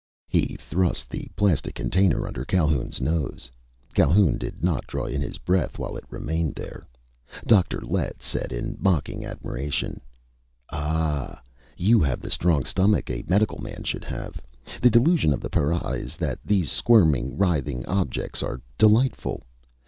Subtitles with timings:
[0.27, 3.51] He thrust the plastic container under Calhoun's nose.
[3.93, 6.87] Calhoun did not draw in his breath while it remained there.
[7.45, 7.79] Dr.
[7.81, 10.01] Lett said in mocking admiration:
[10.71, 11.39] "Ah!
[11.77, 14.41] You have the strong stomach a medical man should have!
[14.81, 19.43] The delusion of the para is that these squirming, writhing objects are delightful!